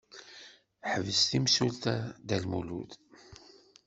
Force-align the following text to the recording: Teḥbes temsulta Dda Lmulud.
Teḥbes 0.81 1.21
temsulta 1.29 1.95
Dda 2.21 2.37
Lmulud. 2.43 2.91